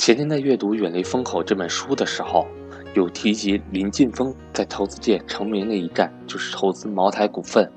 [0.00, 2.46] 前天在阅读《远离风口》这本书的时候，
[2.94, 7.70] 有提及林晋峰在投资界成名的一战就是投资茅台股份。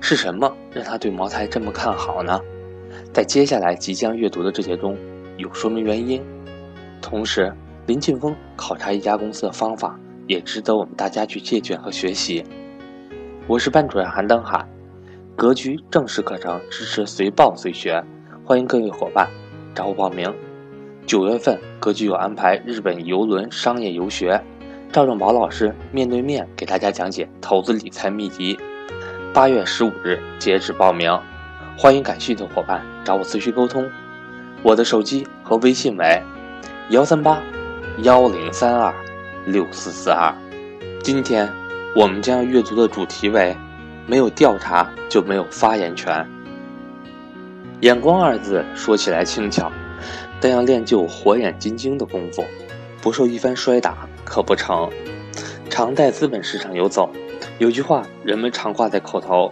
[0.00, 2.40] 是什么让他对茅台这么看好呢？
[3.12, 4.96] 在接下来即将阅读的这节中
[5.36, 6.24] 有说明原因。
[7.02, 7.52] 同时，
[7.86, 12.42] 林晋峰考察一家公司的方法也值得我们大家去借鉴和学习。
[13.46, 14.66] 我是班主任韩登海，
[15.36, 18.02] 格局正式课程支持随报随学，
[18.46, 19.28] 欢迎各位伙伴
[19.74, 20.34] 找我报名。
[21.06, 24.42] 九月份格局有安排日本游轮商业游学，
[24.90, 28.58] 赵正宝老师面对面给大家讲解投资理财秘籍。
[29.34, 31.14] 八月十五日截止报名，
[31.76, 33.86] 欢迎感兴趣的伙伴找我咨询沟通。
[34.62, 36.22] 我的手机和微信为
[36.88, 37.38] 幺三八
[37.98, 38.94] 幺零三二
[39.44, 40.34] 六四四二。
[41.02, 41.46] 今天
[41.94, 43.54] 我们将要阅读的主题为：
[44.06, 46.26] 没有调查就没有发言权。
[47.80, 49.70] 眼光二字说起来轻巧。
[50.44, 52.44] 但要练就火眼金睛的功夫，
[53.00, 54.90] 不受一番摔打可不成。
[55.70, 57.08] 常在资本市场游走，
[57.56, 59.50] 有句话人们常挂在口头，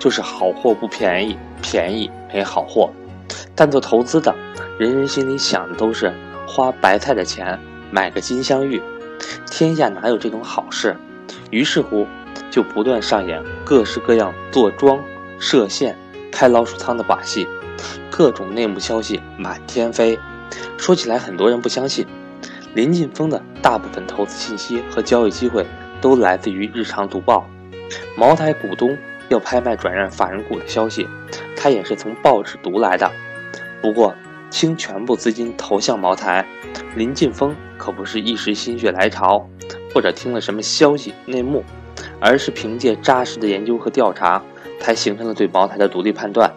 [0.00, 2.90] 就是好货不便宜，便宜没好货。
[3.54, 4.34] 但做投资的，
[4.80, 6.12] 人人心里想的都是
[6.44, 7.56] 花白菜的钱
[7.92, 8.82] 买个金镶玉，
[9.48, 10.96] 天下哪有这种好事？
[11.52, 12.04] 于是乎，
[12.50, 14.98] 就不断上演各式各样做庄、
[15.38, 15.96] 设限、
[16.32, 17.46] 开老鼠仓的把戏，
[18.10, 20.18] 各种内幕消息满天飞。
[20.76, 22.06] 说起来，很多人不相信，
[22.74, 25.64] 林晋峰的大部分投资信息和交易机会
[26.00, 27.46] 都来自于日常读报。
[28.16, 28.96] 茅台股东
[29.28, 31.06] 要拍卖转让法人股的消息，
[31.56, 33.10] 他也是从报纸读来的。
[33.80, 34.14] 不过，
[34.50, 36.46] 倾全部资金投向茅台，
[36.96, 39.48] 林晋峰可不是一时心血来潮，
[39.94, 41.64] 或者听了什么消息内幕，
[42.20, 44.42] 而是凭借扎实的研究和调查，
[44.80, 46.52] 才形成了对茅台的独立判断。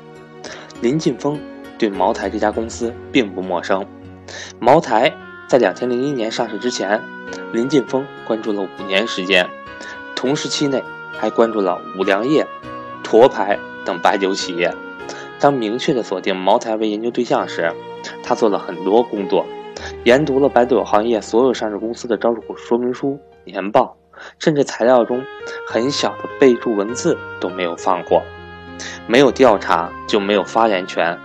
[0.82, 1.40] 林晋峰。
[1.78, 3.86] 对茅台这家公司并不陌生。
[4.60, 5.14] 茅台
[5.48, 7.02] 在两千零一年上市之前，
[7.52, 9.48] 林晋峰关注了五年时间，
[10.16, 12.46] 同时期内还关注了五粮液、
[13.04, 14.74] 沱牌等白酒企业。
[15.40, 17.72] 当明确的锁定茅台为研究对象时，
[18.24, 19.46] 他做了很多工作，
[20.06, 23.96] 研读了白酒行业所有上市公司的招股说明书、年报，
[24.40, 25.22] 甚至材料中
[25.68, 28.24] 很小的备注文字都没有放过。
[29.08, 31.20] 没有调查就没有发言权。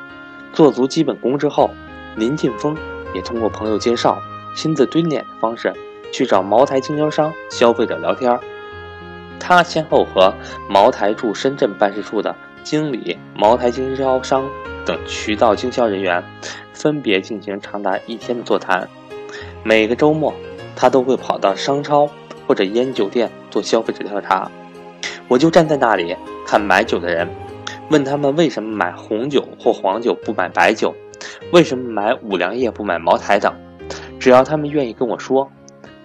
[0.52, 1.70] 做足基本功之后，
[2.16, 2.76] 林晋峰
[3.14, 4.20] 也通过朋友介绍、
[4.56, 5.72] 亲自蹲点的方式
[6.12, 8.38] 去找茅台经销商、消费者聊天。
[9.38, 10.34] 他先后和
[10.68, 14.44] 茅台驻深圳办事处的经理、茅台经销商
[14.84, 16.22] 等渠道经销人员
[16.74, 18.86] 分别进行长达一天的座谈。
[19.62, 20.34] 每个周末，
[20.76, 22.08] 他都会跑到商超
[22.46, 24.50] 或者烟酒店做消费者调查。
[25.26, 26.14] 我就站在那里
[26.46, 27.28] 看买酒的人。
[27.90, 30.94] 问他们为什么买红酒或黄酒不买白酒，
[31.52, 33.52] 为什么买五粮液不买茅台等，
[34.18, 35.50] 只要他们愿意跟我说，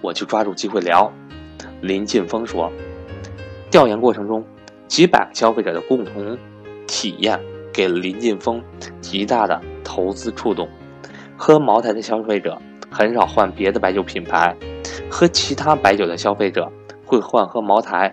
[0.00, 1.10] 我就抓住机会聊。
[1.80, 2.72] 林晋峰说，
[3.70, 4.44] 调研过程中，
[4.88, 6.36] 几百个消费者的共同
[6.88, 7.38] 体验
[7.72, 8.60] 给了林晋峰
[9.00, 10.68] 极大的投资触动。
[11.36, 12.60] 喝茅台的消费者
[12.90, 14.56] 很少换别的白酒品牌，
[15.08, 16.68] 喝其他白酒的消费者
[17.04, 18.12] 会换喝茅台。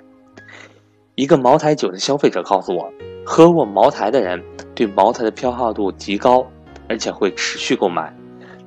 [1.15, 2.93] 一个茅台酒的消费者告诉我。
[3.25, 4.43] 喝过茅台的人
[4.75, 6.45] 对茅台的偏好度极高，
[6.89, 8.13] 而且会持续购买，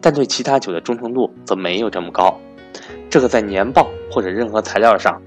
[0.01, 2.35] 但对其他酒的忠诚度则没有这么高。
[3.11, 5.21] 这个在年报或者任何材料上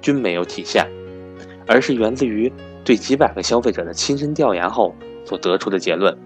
[0.00, 0.86] 均没有体现，
[1.66, 2.52] 而是源自于
[2.84, 4.94] 对几百个消费者的亲身调研后
[5.24, 6.16] 所得出的结论。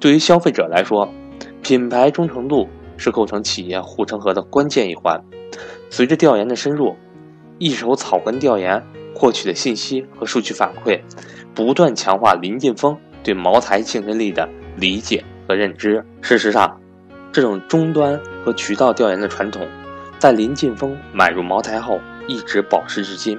[0.00, 1.08] 对于消费者来说，
[1.62, 5.22] 品牌忠诚度是构成企业护城河的关键一环。
[5.90, 6.96] 随着调研的深入，
[7.58, 8.82] 一手草根调研
[9.14, 11.00] 获取的信息和数据反馈。
[11.54, 16.04] 不断强化林晋峰对茅台竞争力的理解和认知。
[16.22, 16.80] 事实上，
[17.30, 19.68] 这种终端和渠道调研的传统，
[20.18, 23.38] 在林晋峰买入茅台后一直保持至今。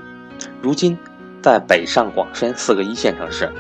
[0.62, 0.98] 如今，
[1.42, 3.52] 在北上广深四个一线城市，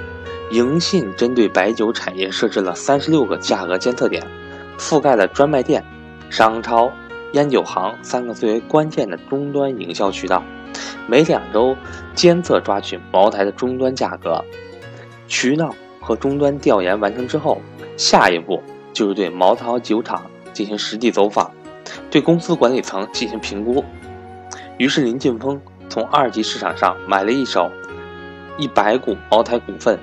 [0.52, 4.23] 银信针对白酒产业设置了三十六个价格监测点，
[4.78, 5.84] 覆盖了专卖店、
[6.29, 6.91] 商超、
[7.34, 10.43] 烟酒行三个最为关键的终端营销渠道。
[11.08, 11.75] 每两周
[12.16, 14.43] 监测抓取茅台的终端价格，
[15.28, 17.61] 渠道和终端调研完成之后，
[17.97, 18.61] 下一步
[18.93, 21.52] 就是对茅台酒厂进行实地走访，
[22.09, 23.84] 对公司管理层进行评估。
[24.78, 27.72] 于是林晋峰从二级市场上买了一手
[28.58, 29.99] 一百股茅台股份，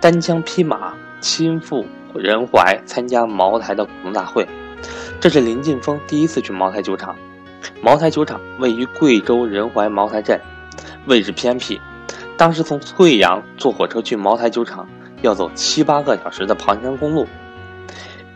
[0.00, 4.46] 单枪匹马亲赴仁怀参加茅台的股东大会。
[5.20, 7.14] 这是林晋峰第一次去茅台酒厂。
[7.82, 10.40] 茅台酒厂位于贵州仁怀茅台镇，
[11.06, 11.80] 位置偏僻。
[12.36, 14.88] 当时从贵阳坐火车去茅台酒厂
[15.22, 17.26] 要走七八个小时的盘山公路。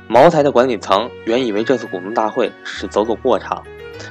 [0.06, 3.62] 茅台的管理层原以为这次股东大会只是走走过场，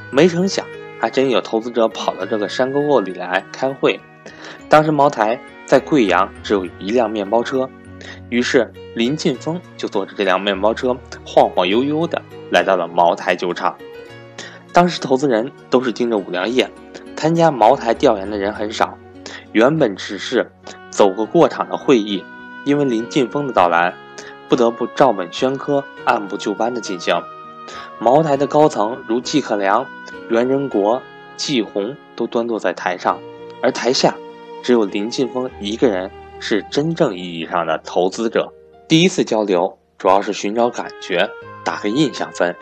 [0.09, 0.65] 没成想
[0.99, 3.99] 还真有投资者跑到这个山沟沟里来开会。
[4.67, 7.69] 当时茅台在贵阳只有一辆面包车，
[8.29, 12.19] 于是林劲峰就坐着这辆面包车晃晃悠悠的
[12.49, 13.77] 来到了茅台酒厂。
[14.73, 16.69] 当时投资人都是盯着五粮液，
[17.15, 18.97] 参加茅台调研的人很少。
[19.51, 20.51] 原本只是
[20.89, 22.25] 走个过场的会议，
[22.65, 23.93] 因为林劲峰的到来。
[24.49, 27.15] 不得不照本宣科，按部就班的进行。
[27.97, 29.87] 茅台的高层如季克良、
[30.29, 31.01] 袁仁国、
[31.37, 33.19] 季红都端坐在台上，
[33.61, 34.15] 而台下
[34.61, 38.53] 只有林劲峰一个人是真正意义上的投资者。
[38.87, 41.29] 第一次交流主要是寻找感觉，
[41.63, 42.55] 打个印象分。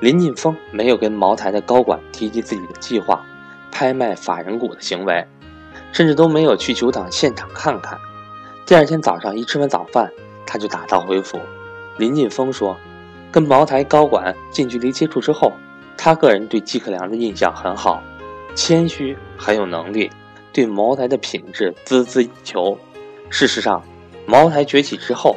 [0.00, 3.24] 林晋峰没有跟茅台的高管提及自己的计划，
[3.70, 5.26] 拍卖法人股的行为，
[5.92, 7.98] 甚至都没有去酒厂现场看看。
[8.66, 10.10] 第二天早上一吃完早饭。
[10.52, 11.38] 他就打道回府。
[11.96, 12.76] 林晋峰说
[13.30, 15.52] ：“跟茅台高管近距离接触之后，
[15.96, 18.02] 他个人对季克良的印象很好，
[18.56, 20.10] 谦虚，很有能力，
[20.52, 22.76] 对茅台的品质孜孜以求。
[23.28, 23.80] 事实上，
[24.26, 25.36] 茅台崛起之后，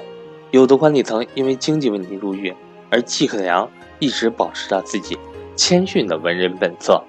[0.50, 2.52] 有的管理层因为经济问题入狱，
[2.94, 3.68] 而季克良
[3.98, 5.18] 一直保持着自己
[5.56, 7.04] 谦逊的文人本色。”